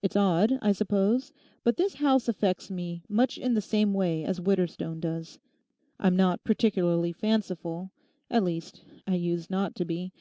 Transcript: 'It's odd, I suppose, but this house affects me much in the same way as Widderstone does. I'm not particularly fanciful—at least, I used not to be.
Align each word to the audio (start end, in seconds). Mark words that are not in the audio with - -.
'It's 0.00 0.16
odd, 0.16 0.58
I 0.62 0.72
suppose, 0.72 1.34
but 1.64 1.76
this 1.76 1.96
house 1.96 2.28
affects 2.28 2.70
me 2.70 3.02
much 3.10 3.36
in 3.36 3.52
the 3.52 3.60
same 3.60 3.92
way 3.92 4.24
as 4.24 4.40
Widderstone 4.40 5.00
does. 5.00 5.38
I'm 5.98 6.16
not 6.16 6.44
particularly 6.44 7.12
fanciful—at 7.12 8.42
least, 8.42 8.80
I 9.06 9.16
used 9.16 9.50
not 9.50 9.74
to 9.74 9.84
be. 9.84 10.14